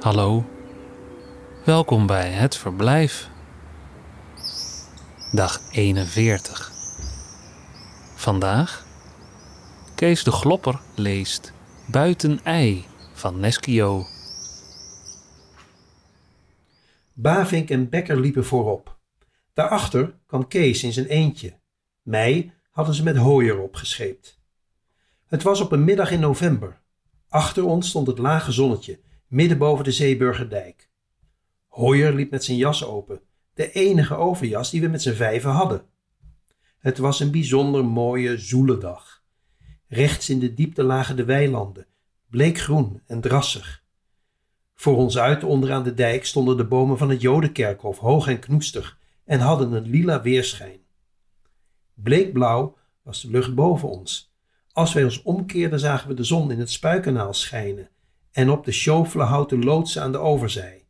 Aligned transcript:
Hallo, 0.00 0.44
welkom 1.64 2.06
bij 2.06 2.30
het 2.30 2.56
verblijf. 2.56 3.30
Dag 5.32 5.60
41. 5.72 6.70
Vandaag 8.14 8.86
Kees 9.94 10.24
de 10.24 10.32
Glopper 10.32 10.80
leest 10.94 11.52
Buiten 11.86 12.40
Ei 12.44 12.84
van 13.12 13.40
Neskio. 13.40 14.02
Bavink 17.12 17.70
en 17.70 17.88
Bekker 17.88 18.20
liepen 18.20 18.44
voorop. 18.44 18.98
Daarachter 19.52 20.14
kwam 20.26 20.48
Kees 20.48 20.82
in 20.82 20.92
zijn 20.92 21.06
eentje. 21.06 21.60
Mij 22.02 22.52
hadden 22.70 22.94
ze 22.94 23.02
met 23.02 23.16
hooier 23.16 23.60
opgescheept. 23.60 24.41
Het 25.32 25.42
was 25.42 25.60
op 25.60 25.72
een 25.72 25.84
middag 25.84 26.10
in 26.10 26.20
november. 26.20 26.80
Achter 27.28 27.64
ons 27.64 27.88
stond 27.88 28.06
het 28.06 28.18
lage 28.18 28.52
zonnetje, 28.52 29.00
midden 29.26 29.58
boven 29.58 29.84
de 29.84 29.92
Zeeburgerdijk. 29.92 30.90
Hooier 31.68 32.12
liep 32.12 32.30
met 32.30 32.44
zijn 32.44 32.56
jas 32.56 32.84
open, 32.84 33.20
de 33.54 33.72
enige 33.72 34.14
overjas 34.14 34.70
die 34.70 34.80
we 34.80 34.88
met 34.88 35.02
z'n 35.02 35.12
vijven 35.12 35.50
hadden. 35.50 35.82
Het 36.78 36.98
was 36.98 37.20
een 37.20 37.30
bijzonder 37.30 37.84
mooie, 37.84 38.38
zoele 38.38 38.78
dag. 38.78 39.22
Rechts 39.88 40.30
in 40.30 40.38
de 40.38 40.54
diepte 40.54 40.82
lagen 40.82 41.16
de 41.16 41.24
weilanden, 41.24 41.86
bleekgroen 42.30 43.02
en 43.06 43.20
drassig. 43.20 43.84
Voor 44.74 44.96
ons 44.96 45.18
uit 45.18 45.44
onderaan 45.44 45.82
de 45.82 45.94
dijk 45.94 46.24
stonden 46.24 46.56
de 46.56 46.66
bomen 46.66 46.98
van 46.98 47.10
het 47.10 47.20
Jodenkerkhof 47.20 47.98
hoog 47.98 48.28
en 48.28 48.38
knoestig 48.38 48.98
en 49.24 49.40
hadden 49.40 49.72
een 49.72 49.90
lila 49.90 50.22
weerschijn. 50.22 50.80
Bleekblauw 51.94 52.76
was 53.02 53.22
de 53.22 53.30
lucht 53.30 53.54
boven 53.54 53.88
ons. 53.88 54.31
Als 54.72 54.92
wij 54.92 55.04
ons 55.04 55.22
omkeerden 55.22 55.80
zagen 55.80 56.08
we 56.08 56.14
de 56.14 56.24
zon 56.24 56.50
in 56.50 56.58
het 56.58 56.70
spuikanaal 56.70 57.34
schijnen 57.34 57.90
en 58.30 58.50
op 58.50 58.64
de 58.64 58.72
sjofele 58.72 59.22
houten 59.22 59.64
loodsen 59.64 60.02
aan 60.02 60.12
de 60.12 60.18
overzij. 60.18 60.86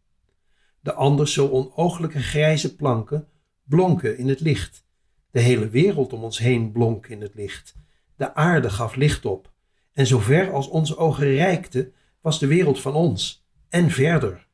De 0.81 0.93
anders 0.93 1.33
zo 1.33 1.49
onooglijke 1.49 2.21
grijze 2.21 2.77
planken 2.77 3.29
blonken 3.63 4.19
in 4.19 4.29
het 4.29 4.41
licht. 4.41 4.87
De 5.31 5.41
hele 5.41 5.69
wereld 5.69 6.13
om 6.13 6.25
ons 6.25 6.39
heen 6.39 6.73
blonk 6.73 7.07
in 7.07 7.21
het 7.21 7.35
licht. 7.35 7.75
De 8.17 8.35
aarde 8.35 8.71
gaf 8.71 8.95
licht 8.95 9.25
op. 9.25 9.53
En 9.93 10.07
zover 10.07 10.53
als 10.53 10.69
onze 10.69 10.97
ogen 10.97 11.35
reikten, 11.35 11.93
was 12.21 12.39
de 12.39 12.47
wereld 12.47 12.81
van 12.81 12.95
ons 12.95 13.47
en 13.69 13.91
verder. 13.91 14.47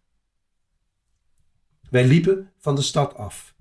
Wij 1.90 2.06
liepen 2.06 2.52
van 2.58 2.74
de 2.74 2.82
stad 2.82 3.14
af. 3.14 3.54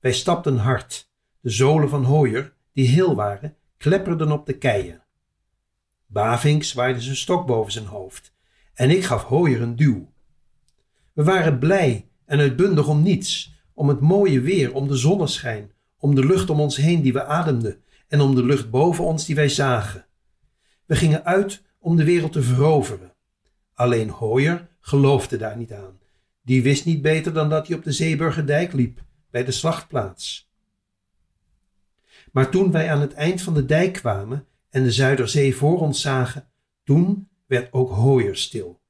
Wij 0.00 0.12
stapten 0.12 0.56
hard. 0.56 1.10
De 1.40 1.50
zolen 1.50 1.88
van 1.88 2.04
hooier, 2.04 2.54
die 2.72 2.88
heel 2.88 3.14
waren, 3.14 3.56
klepperden 3.76 4.32
op 4.32 4.46
de 4.46 4.58
keien. 4.58 5.04
Bavink 6.06 6.62
zwaaide 6.62 7.00
zijn 7.00 7.16
stok 7.16 7.46
boven 7.46 7.72
zijn 7.72 7.86
hoofd 7.86 8.34
en 8.74 8.90
ik 8.90 9.04
gaf 9.04 9.22
hooier 9.22 9.62
een 9.62 9.76
duw. 9.76 10.12
We 11.12 11.24
waren 11.24 11.58
blij 11.58 12.08
en 12.24 12.38
uitbundig 12.38 12.88
om 12.88 13.02
niets, 13.02 13.54
om 13.74 13.88
het 13.88 14.00
mooie 14.00 14.40
weer, 14.40 14.74
om 14.74 14.88
de 14.88 14.96
zonneschijn, 14.96 15.72
om 15.98 16.14
de 16.14 16.26
lucht 16.26 16.50
om 16.50 16.60
ons 16.60 16.76
heen 16.76 17.02
die 17.02 17.12
we 17.12 17.24
ademden 17.24 17.82
en 18.08 18.20
om 18.20 18.34
de 18.34 18.44
lucht 18.44 18.70
boven 18.70 19.04
ons 19.04 19.26
die 19.26 19.34
wij 19.34 19.48
zagen. 19.48 20.06
We 20.86 20.96
gingen 20.96 21.24
uit 21.24 21.62
om 21.78 21.96
de 21.96 22.04
wereld 22.04 22.32
te 22.32 22.42
veroveren. 22.42 23.14
Alleen 23.74 24.08
Hooyer 24.08 24.68
geloofde 24.80 25.36
daar 25.36 25.56
niet 25.56 25.72
aan. 25.72 25.98
Die 26.42 26.62
wist 26.62 26.84
niet 26.84 27.02
beter 27.02 27.32
dan 27.32 27.48
dat 27.48 27.66
hij 27.66 27.76
op 27.76 27.84
de 27.84 27.92
Zeeburgerdijk 27.92 28.72
liep, 28.72 29.02
bij 29.30 29.44
de 29.44 29.52
slachtplaats. 29.52 30.50
Maar 32.32 32.50
toen 32.50 32.70
wij 32.70 32.90
aan 32.90 33.00
het 33.00 33.12
eind 33.14 33.42
van 33.42 33.54
de 33.54 33.64
dijk 33.64 33.92
kwamen 33.92 34.46
en 34.76 34.82
de 34.82 34.92
Zuiderzee 34.92 35.56
voor 35.56 35.80
ons 35.80 36.00
zagen, 36.00 36.48
toen 36.84 37.28
werd 37.46 37.72
ook 37.72 37.90
Hooyer 37.90 38.36
stil. 38.36 38.80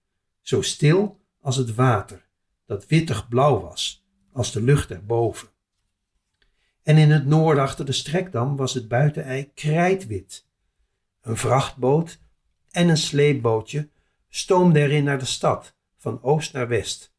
Zo 0.41 0.63
stil 0.63 1.21
als 1.41 1.57
het 1.57 1.75
water, 1.75 2.27
dat 2.65 2.87
wittig 2.87 3.29
blauw 3.29 3.61
was, 3.61 4.07
als 4.33 4.53
de 4.53 4.63
lucht 4.63 4.91
erboven. 4.91 5.49
En 6.83 6.97
in 6.97 7.11
het 7.11 7.27
noorden 7.27 7.63
achter 7.63 7.85
de 7.85 7.93
strekdam 7.93 8.57
was 8.57 8.75
het 8.75 8.89
buitenei 8.89 9.53
krijtwit. 9.55 10.47
Een 11.21 11.37
vrachtboot 11.37 12.21
en 12.71 12.89
een 12.89 12.97
sleepbootje 12.97 13.89
stoomden 14.29 14.83
erin 14.83 15.05
naar 15.05 15.19
de 15.19 15.25
stad, 15.25 15.77
van 15.97 16.23
oost 16.23 16.53
naar 16.53 16.69
west. 16.69 17.15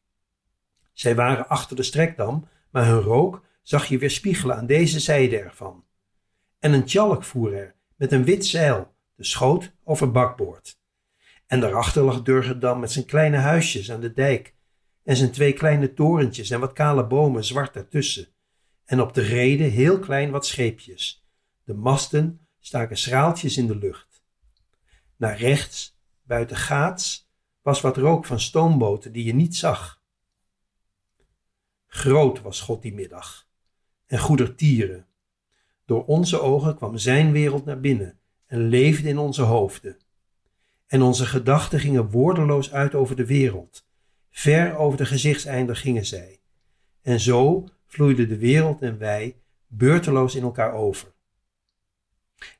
Zij 0.92 1.14
waren 1.14 1.48
achter 1.48 1.76
de 1.76 1.82
strekdam, 1.82 2.48
maar 2.70 2.86
hun 2.86 3.00
rook 3.00 3.44
zag 3.62 3.86
je 3.86 3.98
weer 3.98 4.10
spiegelen 4.10 4.56
aan 4.56 4.66
deze 4.66 5.00
zijde 5.00 5.38
ervan. 5.38 5.84
En 6.58 6.72
een 6.72 6.84
tjalk 6.84 7.24
voer 7.24 7.54
er, 7.54 7.76
met 7.98 8.12
een 8.12 8.24
wit 8.24 8.46
zeil, 8.46 8.94
de 9.14 9.24
schoot 9.24 9.72
over 9.84 10.10
bakboord. 10.10 10.78
En 11.46 11.60
daarachter 11.60 12.02
lag 12.02 12.22
Durgerdam 12.22 12.80
met 12.80 12.92
zijn 12.92 13.04
kleine 13.04 13.36
huisjes 13.36 13.90
aan 13.90 14.00
de 14.00 14.12
dijk 14.12 14.54
en 15.02 15.16
zijn 15.16 15.30
twee 15.30 15.52
kleine 15.52 15.94
torentjes 15.94 16.50
en 16.50 16.60
wat 16.60 16.72
kale 16.72 17.06
bomen 17.06 17.44
zwart 17.44 17.76
ertussen. 17.76 18.28
En 18.84 19.00
op 19.00 19.14
de 19.14 19.20
rede 19.20 19.64
heel 19.64 19.98
klein 19.98 20.30
wat 20.30 20.46
scheepjes. 20.46 21.26
De 21.64 21.74
masten 21.74 22.46
staken 22.60 22.96
schraaltjes 22.96 23.56
in 23.56 23.66
de 23.66 23.76
lucht. 23.76 24.22
Naar 25.16 25.36
rechts, 25.36 25.98
buiten 26.22 26.56
gaats, 26.56 27.30
was 27.62 27.80
wat 27.80 27.96
rook 27.96 28.24
van 28.26 28.40
stoomboten 28.40 29.12
die 29.12 29.24
je 29.24 29.34
niet 29.34 29.56
zag. 29.56 30.02
Groot 31.86 32.42
was 32.42 32.60
God 32.60 32.82
die 32.82 32.94
middag 32.94 33.48
en 34.06 34.18
goedertieren. 34.18 35.07
Door 35.88 36.04
onze 36.04 36.40
ogen 36.40 36.76
kwam 36.76 36.98
zijn 36.98 37.32
wereld 37.32 37.64
naar 37.64 37.80
binnen 37.80 38.18
en 38.46 38.68
leefde 38.68 39.08
in 39.08 39.18
onze 39.18 39.42
hoofden. 39.42 39.96
En 40.86 41.02
onze 41.02 41.26
gedachten 41.26 41.80
gingen 41.80 42.10
woordeloos 42.10 42.72
uit 42.72 42.94
over 42.94 43.16
de 43.16 43.26
wereld. 43.26 43.86
Ver 44.30 44.76
over 44.76 44.98
de 44.98 45.06
gezichtseinder 45.06 45.76
gingen 45.76 46.06
zij. 46.06 46.40
En 47.02 47.20
zo 47.20 47.68
vloeiden 47.86 48.28
de 48.28 48.38
wereld 48.38 48.82
en 48.82 48.98
wij 48.98 49.36
beurteloos 49.66 50.34
in 50.34 50.42
elkaar 50.42 50.72
over. 50.72 51.12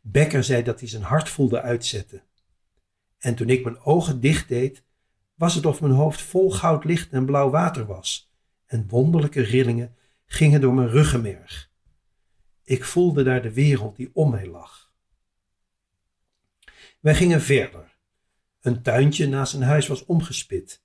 Becker 0.00 0.44
zei 0.44 0.62
dat 0.62 0.80
hij 0.80 0.88
zijn 0.88 1.02
hart 1.02 1.28
voelde 1.28 1.60
uitzetten. 1.60 2.22
En 3.18 3.34
toen 3.34 3.48
ik 3.48 3.64
mijn 3.64 3.80
ogen 3.80 4.20
dicht 4.20 4.48
deed, 4.48 4.82
was 5.34 5.54
het 5.54 5.66
of 5.66 5.80
mijn 5.80 5.92
hoofd 5.92 6.22
vol 6.22 6.50
goud 6.50 6.84
licht 6.84 7.10
en 7.10 7.24
blauw 7.24 7.50
water 7.50 7.86
was, 7.86 8.32
en 8.66 8.88
wonderlijke 8.88 9.40
rillingen 9.40 9.94
gingen 10.26 10.60
door 10.60 10.74
mijn 10.74 10.88
ruggenmerg. 10.88 11.70
Ik 12.68 12.84
voelde 12.84 13.22
daar 13.22 13.42
de 13.42 13.52
wereld 13.52 13.96
die 13.96 14.10
om 14.12 14.30
mij 14.30 14.46
lag. 14.46 14.92
Wij 17.00 17.14
gingen 17.14 17.40
verder. 17.40 17.96
Een 18.60 18.82
tuintje 18.82 19.26
naast 19.26 19.54
een 19.54 19.62
huis 19.62 19.86
was 19.86 20.04
omgespit. 20.04 20.82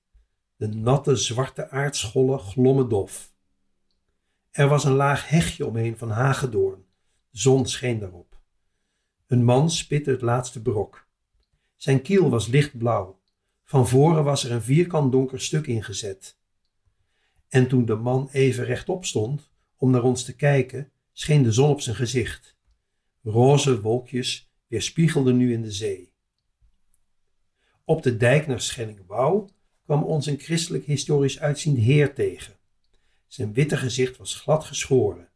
De 0.56 0.68
natte 0.68 1.16
zwarte 1.16 1.70
aardschollen 1.70 2.38
glommen 2.38 2.88
dof. 2.88 3.32
Er 4.50 4.68
was 4.68 4.84
een 4.84 4.92
laag 4.92 5.28
hegje 5.28 5.66
omheen 5.66 5.98
van 5.98 6.10
hagedoorn. 6.10 6.84
De 7.30 7.38
zon 7.38 7.66
scheen 7.66 7.98
daarop. 7.98 8.40
Een 9.26 9.44
man 9.44 9.70
spitte 9.70 10.10
het 10.10 10.22
laatste 10.22 10.62
brok. 10.62 11.08
Zijn 11.76 12.02
kiel 12.02 12.30
was 12.30 12.46
lichtblauw. 12.46 13.20
Van 13.64 13.88
voren 13.88 14.24
was 14.24 14.44
er 14.44 14.52
een 14.52 14.62
vierkant 14.62 15.12
donker 15.12 15.40
stuk 15.40 15.66
ingezet. 15.66 16.38
En 17.48 17.68
toen 17.68 17.84
de 17.84 17.94
man 17.94 18.28
even 18.32 18.64
rechtop 18.64 19.04
stond 19.04 19.50
om 19.76 19.90
naar 19.90 20.02
ons 20.02 20.24
te 20.24 20.36
kijken, 20.36 20.92
scheen 21.14 21.42
de 21.42 21.52
zon 21.52 21.70
op 21.70 21.80
zijn 21.80 21.96
gezicht. 21.96 22.56
Roze 23.22 23.80
wolkjes 23.80 24.50
weerspiegelden 24.66 25.36
nu 25.36 25.52
in 25.52 25.62
de 25.62 25.72
zee. 25.72 26.12
Op 27.84 28.02
de 28.02 28.16
dijk 28.16 28.46
naar 28.46 28.60
Schellingwouw 28.60 29.48
kwam 29.84 30.02
ons 30.02 30.26
een 30.26 30.38
christelijk 30.38 30.84
historisch 30.84 31.40
uitziend 31.40 31.78
heer 31.78 32.14
tegen. 32.14 32.54
Zijn 33.26 33.52
witte 33.52 33.76
gezicht 33.76 34.16
was 34.16 34.34
glad 34.34 34.64
geschoren. 34.64 35.28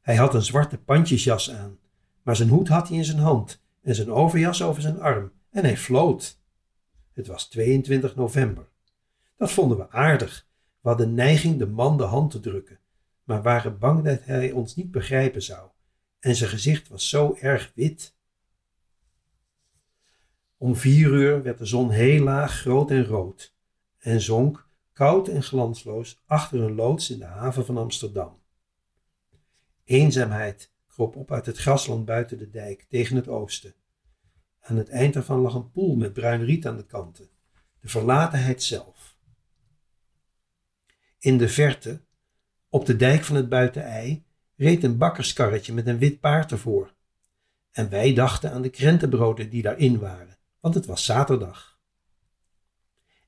Hij 0.00 0.16
had 0.16 0.34
een 0.34 0.42
zwarte 0.42 0.78
pandjesjas 0.78 1.50
aan, 1.50 1.78
maar 2.22 2.36
zijn 2.36 2.48
hoed 2.48 2.68
had 2.68 2.88
hij 2.88 2.96
in 2.96 3.04
zijn 3.04 3.18
hand 3.18 3.62
en 3.82 3.94
zijn 3.94 4.10
overjas 4.10 4.62
over 4.62 4.82
zijn 4.82 5.00
arm 5.00 5.32
en 5.50 5.64
hij 5.64 5.76
floot. 5.76 6.38
Het 7.12 7.26
was 7.26 7.48
22 7.48 8.16
november. 8.16 8.68
Dat 9.36 9.52
vonden 9.52 9.78
we 9.78 9.90
aardig. 9.90 10.48
We 10.80 10.88
hadden 10.88 11.14
neiging 11.14 11.58
de 11.58 11.66
man 11.66 11.96
de 11.96 12.04
hand 12.04 12.30
te 12.30 12.40
drukken, 12.40 12.79
maar 13.30 13.42
waren 13.42 13.78
bang 13.78 14.04
dat 14.04 14.24
hij 14.24 14.52
ons 14.52 14.76
niet 14.76 14.90
begrijpen 14.90 15.42
zou. 15.42 15.68
En 16.20 16.36
zijn 16.36 16.50
gezicht 16.50 16.88
was 16.88 17.08
zo 17.08 17.36
erg 17.40 17.72
wit. 17.74 18.14
Om 20.56 20.76
vier 20.76 21.08
uur 21.08 21.42
werd 21.42 21.58
de 21.58 21.66
zon 21.66 21.90
heel 21.90 22.22
laag, 22.22 22.52
groot 22.52 22.90
en 22.90 23.04
rood 23.04 23.54
en 23.98 24.20
zonk 24.20 24.68
koud 24.92 25.28
en 25.28 25.42
glansloos 25.42 26.22
achter 26.26 26.60
een 26.60 26.74
loods 26.74 27.10
in 27.10 27.18
de 27.18 27.24
haven 27.24 27.66
van 27.66 27.76
Amsterdam. 27.76 28.38
Eenzaamheid 29.84 30.72
kroop 30.86 31.16
op 31.16 31.32
uit 31.32 31.46
het 31.46 31.58
grasland 31.58 32.04
buiten 32.04 32.38
de 32.38 32.50
dijk 32.50 32.86
tegen 32.88 33.16
het 33.16 33.28
oosten. 33.28 33.74
Aan 34.60 34.76
het 34.76 34.88
eind 34.88 35.14
daarvan 35.14 35.40
lag 35.40 35.54
een 35.54 35.70
poel 35.70 35.96
met 35.96 36.12
bruin 36.12 36.44
riet 36.44 36.66
aan 36.66 36.76
de 36.76 36.86
kanten, 36.86 37.28
de 37.80 37.88
verlatenheid 37.88 38.62
zelf. 38.62 39.16
In 41.18 41.38
de 41.38 41.48
verte, 41.48 42.00
op 42.70 42.86
de 42.86 42.96
dijk 42.96 43.24
van 43.24 43.36
het 43.36 43.48
buitenei, 43.48 44.24
reed 44.56 44.84
een 44.84 44.98
bakkerskarretje 44.98 45.72
met 45.72 45.86
een 45.86 45.98
wit 45.98 46.20
paard 46.20 46.50
ervoor. 46.50 46.94
En 47.70 47.90
wij 47.90 48.14
dachten 48.14 48.52
aan 48.52 48.62
de 48.62 48.70
krentenbroden 48.70 49.50
die 49.50 49.62
daarin 49.62 49.98
waren, 49.98 50.38
want 50.60 50.74
het 50.74 50.86
was 50.86 51.04
zaterdag. 51.04 51.78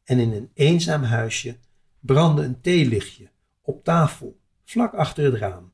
En 0.05 0.19
in 0.19 0.33
een 0.33 0.51
eenzaam 0.55 1.03
huisje 1.03 1.57
brandde 2.01 2.43
een 2.43 2.61
theelichtje 2.61 3.31
op 3.61 3.85
tafel, 3.85 4.41
vlak 4.65 4.95
achter 4.95 5.25
het 5.25 5.35
raam, 5.35 5.73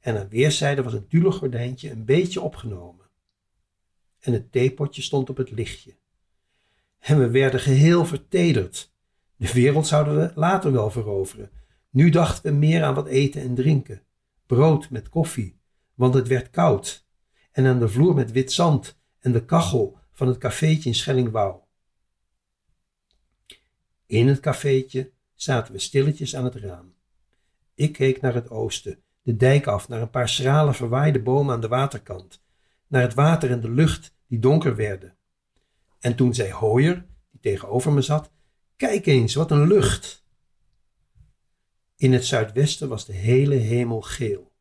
en 0.00 0.18
aan 0.18 0.28
weerszijden 0.28 0.84
was 0.84 0.92
het 0.92 1.10
dulle 1.10 1.32
gordijntje 1.32 1.90
een 1.90 2.04
beetje 2.04 2.40
opgenomen. 2.40 3.04
En 4.20 4.32
het 4.32 4.52
theepotje 4.52 5.02
stond 5.02 5.30
op 5.30 5.36
het 5.36 5.50
lichtje. 5.50 5.96
En 6.98 7.18
we 7.18 7.30
werden 7.30 7.60
geheel 7.60 8.06
vertederd. 8.06 8.92
De 9.36 9.52
wereld 9.52 9.86
zouden 9.86 10.16
we 10.16 10.32
later 10.34 10.72
wel 10.72 10.90
veroveren. 10.90 11.50
Nu 11.96 12.10
dachten 12.10 12.52
we 12.52 12.58
meer 12.58 12.84
aan 12.84 12.94
wat 12.94 13.06
eten 13.06 13.42
en 13.42 13.54
drinken. 13.54 14.02
Brood 14.46 14.90
met 14.90 15.08
koffie, 15.08 15.60
want 15.94 16.14
het 16.14 16.28
werd 16.28 16.50
koud. 16.50 17.06
En 17.52 17.66
aan 17.66 17.78
de 17.78 17.88
vloer 17.88 18.14
met 18.14 18.32
wit 18.32 18.52
zand 18.52 18.98
en 19.18 19.32
de 19.32 19.44
kachel 19.44 19.98
van 20.12 20.26
het 20.26 20.38
cafeetje 20.38 20.88
in 20.88 20.94
Schellingwouw. 20.94 21.68
In 24.06 24.28
het 24.28 24.40
cafeetje 24.40 25.12
zaten 25.34 25.72
we 25.72 25.78
stilletjes 25.78 26.36
aan 26.36 26.44
het 26.44 26.54
raam. 26.54 26.94
Ik 27.74 27.92
keek 27.92 28.20
naar 28.20 28.34
het 28.34 28.50
oosten, 28.50 29.02
de 29.22 29.36
dijk 29.36 29.66
af, 29.66 29.88
naar 29.88 30.00
een 30.00 30.10
paar 30.10 30.28
schrale 30.28 30.74
verwaaide 30.74 31.22
bomen 31.22 31.54
aan 31.54 31.60
de 31.60 31.68
waterkant, 31.68 32.42
naar 32.86 33.02
het 33.02 33.14
water 33.14 33.50
en 33.50 33.60
de 33.60 33.70
lucht 33.70 34.14
die 34.26 34.38
donker 34.38 34.76
werden. 34.76 35.16
En 36.00 36.14
toen 36.14 36.34
zei 36.34 36.52
Hooyer, 36.52 37.06
die 37.30 37.40
tegenover 37.40 37.92
me 37.92 38.00
zat, 38.00 38.30
kijk 38.76 39.06
eens, 39.06 39.34
wat 39.34 39.50
een 39.50 39.66
lucht! 39.66 40.25
In 41.96 42.12
het 42.12 42.24
zuidwesten 42.24 42.88
was 42.88 43.06
de 43.06 43.12
hele 43.12 43.54
hemel 43.54 44.00
geel. 44.00 44.52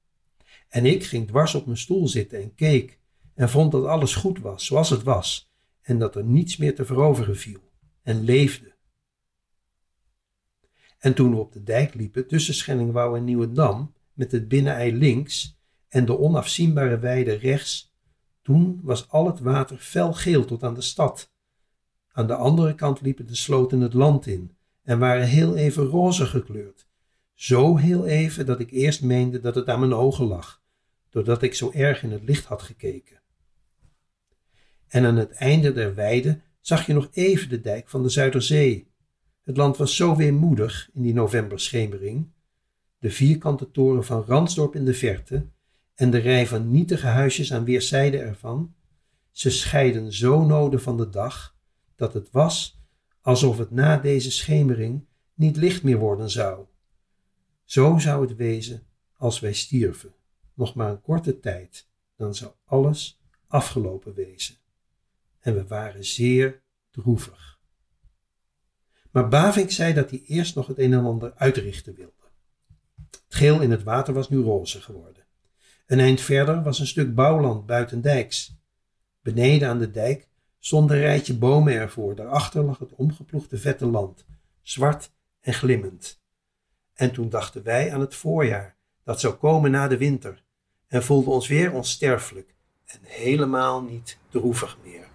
En 0.70 0.86
ik 0.86 1.04
ging 1.04 1.28
dwars 1.28 1.56
op 1.56 1.66
mijn 1.66 1.78
stoel 1.78 2.08
zitten 2.08 2.42
en 2.42 2.56
keek 2.56 3.00
en 3.34 3.50
vond 3.50 3.72
dat 3.72 3.86
alles 3.86 4.16
goed 4.16 4.40
was, 4.40 4.66
zoals 4.66 4.90
het 4.90 5.04
was, 5.04 5.52
en 5.82 6.00
dat 6.00 6.16
er 6.16 6.24
niets 6.24 6.58
meer 6.58 6.76
te 6.76 6.86
veroveren 6.86 7.38
viel, 7.38 7.72
en 8.04 8.24
leefde. 8.24 8.76
En 11.00 11.14
toen 11.14 11.32
we 11.32 11.38
op 11.38 11.54
de 11.54 11.64
dijk 11.64 11.94
liepen 11.94 12.28
tussen 12.28 12.54
Schellingwouw 12.54 13.16
en 13.16 13.24
Nieuwendam, 13.24 13.94
met 14.14 14.32
het 14.32 14.48
binnenei 14.48 14.96
links 14.96 15.58
en 15.88 16.06
de 16.06 16.20
onafzienbare 16.20 17.00
weide 17.00 17.34
rechts, 17.34 17.94
toen 18.42 18.80
was 18.84 19.10
al 19.10 19.26
het 19.26 19.40
water 19.40 19.78
felgeel 19.78 20.46
tot 20.46 20.64
aan 20.64 20.74
de 20.74 20.82
stad. 20.82 21.32
Aan 22.12 22.28
de 22.28 22.36
andere 22.36 22.76
kant 22.76 23.02
liepen 23.02 23.28
de 23.28 23.36
sloten 23.36 23.82
het 23.82 23.94
land 23.94 24.28
in 24.28 24.56
en 24.84 25.00
waren 25.00 25.28
heel 25.28 25.56
even 25.56 25.86
roze 25.86 26.26
gekleurd. 26.26 26.85
Zo 27.36 27.78
heel 27.78 28.06
even 28.06 28.46
dat 28.46 28.60
ik 28.60 28.72
eerst 28.72 29.04
meende 29.04 29.40
dat 29.40 29.56
het 29.56 29.70
aan 29.70 29.80
mijn 29.80 29.94
ogen 29.94 30.26
lag, 30.26 30.62
doordat 31.10 31.42
ik 31.42 31.54
zo 31.54 31.72
erg 31.74 32.04
in 32.04 32.12
het 32.12 32.24
licht 32.24 32.46
had 32.46 32.62
gekeken. 32.62 33.22
En 34.88 35.06
aan 35.06 35.16
het 35.16 35.32
einde 35.32 35.74
der 35.74 35.96
weide 35.96 36.42
zag 36.60 36.86
je 36.86 36.94
nog 36.94 37.08
even 37.12 37.50
de 37.50 37.62
dijk 37.62 37.90
van 37.90 38.04
de 38.04 38.10
Zuiderzee. 38.10 38.92
Het 39.44 39.58
land 39.58 39.78
was 39.78 39.96
zo 39.96 40.16
weemoedig 40.16 40.90
in 40.94 41.02
die 41.02 41.14
novemberschemering. 41.14 42.32
De 43.00 43.12
vierkante 43.12 43.72
toren 43.72 44.06
van 44.06 44.24
Ransdorp 44.28 44.76
in 44.76 44.86
de 44.86 44.94
verte 44.94 45.48
en 45.96 46.10
de 46.10 46.18
rij 46.18 46.48
van 46.48 46.72
nietige 46.72 47.08
huisjes 47.08 47.54
aan 47.54 47.64
weerszijden 47.64 48.20
ervan. 48.20 48.76
Ze 49.32 49.50
scheiden 49.50 50.14
zo 50.14 50.46
noden 50.46 50.82
van 50.82 50.98
de 50.98 51.10
dag 51.10 51.56
dat 51.96 52.14
het 52.14 52.32
was 52.32 52.82
alsof 53.22 53.58
het 53.58 53.72
na 53.72 53.98
deze 53.98 54.32
schemering 54.32 55.06
niet 55.34 55.58
licht 55.58 55.84
meer 55.84 55.98
worden 55.98 56.30
zou. 56.30 56.66
Zo 57.66 57.98
zou 57.98 58.28
het 58.28 58.36
wezen 58.36 58.88
als 59.18 59.40
wij 59.40 59.54
stierven. 59.54 60.14
Nog 60.54 60.76
maar 60.76 60.90
een 60.90 61.02
korte 61.02 61.40
tijd, 61.40 61.88
dan 62.16 62.36
zou 62.36 62.52
alles 62.66 63.22
afgelopen 63.48 64.14
wezen. 64.14 64.56
En 65.40 65.56
we 65.56 65.68
waren 65.68 66.06
zeer 66.06 66.62
droevig. 66.92 67.60
Maar 69.12 69.28
Bavink 69.28 69.72
zei 69.72 69.94
dat 69.94 70.10
hij 70.10 70.24
eerst 70.26 70.56
nog 70.56 70.68
het 70.68 70.80
een 70.80 70.94
en 70.94 71.06
ander 71.06 71.34
uitrichten 71.36 71.96
wilde. 71.96 72.14
Het 73.12 73.36
geel 73.36 73.62
in 73.62 73.72
het 73.72 73.84
water 73.84 74.14
was 74.14 74.30
nu 74.30 74.38
roze 74.38 74.82
geworden. 74.82 75.26
Een 75.86 76.00
eind 76.00 76.22
verder 76.22 76.64
was 76.64 76.80
een 76.80 76.88
stuk 76.88 77.16
bouwland 77.16 77.66
buitendijks. 77.66 78.58
Beneden 79.22 79.70
aan 79.70 79.80
de 79.80 79.92
dijk 79.92 80.28
stond 80.60 80.90
een 80.90 81.00
rijtje 81.00 81.38
bomen 81.38 81.74
ervoor. 81.74 82.16
Daarachter 82.16 82.64
lag 82.64 82.80
het 82.80 82.96
omgeploegde 82.96 83.58
vette 83.58 83.86
land, 83.86 84.26
zwart 84.62 85.12
en 85.40 85.54
glimmend. 85.54 86.24
En 86.96 87.12
toen 87.12 87.30
dachten 87.30 87.64
wij 87.64 87.94
aan 87.94 88.00
het 88.00 88.16
voorjaar, 88.16 88.76
dat 89.04 89.20
zou 89.20 89.34
komen 89.34 89.72
na 89.72 89.88
de 89.88 89.98
winter, 89.98 90.44
en 90.88 91.04
voelden 91.04 91.34
ons 91.34 91.48
weer 91.48 91.72
onsterfelijk 91.72 92.56
en 92.86 93.00
helemaal 93.02 93.82
niet 93.82 94.18
droevig 94.30 94.78
meer. 94.84 95.08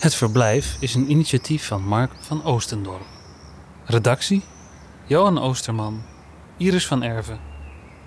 Het 0.00 0.14
verblijf 0.14 0.76
is 0.80 0.94
een 0.94 1.10
initiatief 1.10 1.66
van 1.66 1.82
Mark 1.82 2.12
van 2.20 2.44
Oostendorp. 2.44 3.06
Redactie: 3.84 4.42
Johan 5.06 5.38
Oosterman, 5.38 6.02
Iris 6.56 6.86
van 6.86 7.02
Erven, 7.02 7.40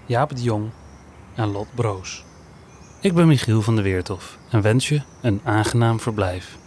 Jaap 0.06 0.36
de 0.36 0.42
Jong 0.42 0.72
en 1.36 1.48
Lot 1.48 1.68
Broos. 1.76 2.24
Ik 3.00 3.14
ben 3.14 3.28
Michiel 3.28 3.62
van 3.62 3.76
der 3.76 3.84
Weertof 3.84 4.38
en 4.50 4.62
wens 4.62 4.90
je 4.90 5.02
een 5.22 5.42
aangenaam 5.44 6.00
verblijf. 6.00 6.58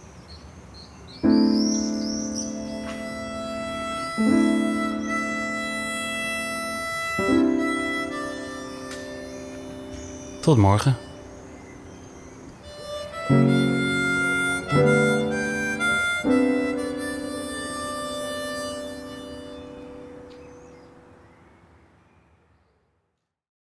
Tot 10.47 10.57
morgen. 10.57 10.95